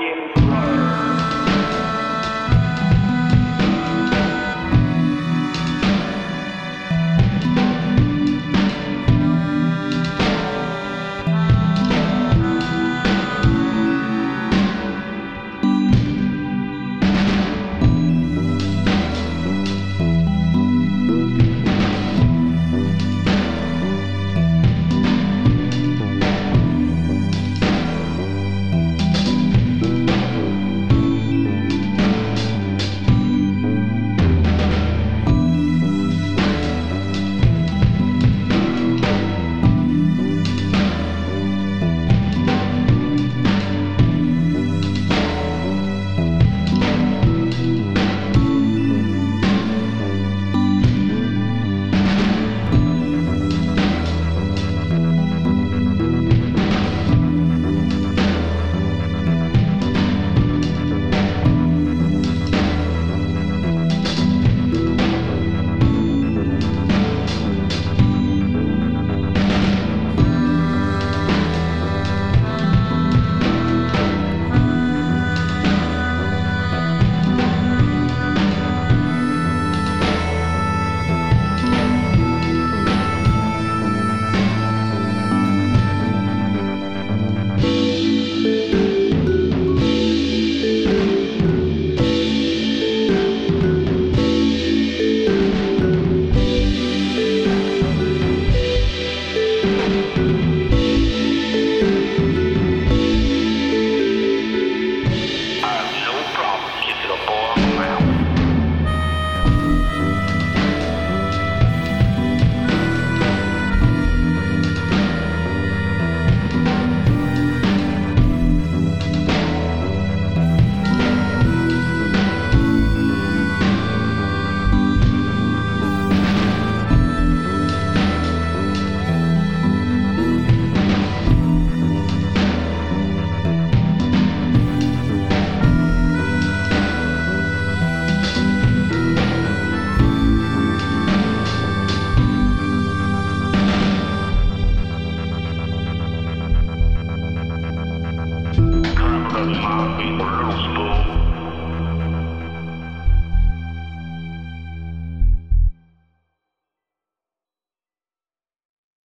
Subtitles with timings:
[0.00, 0.47] you.